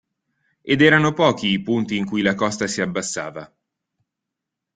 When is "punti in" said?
1.61-2.05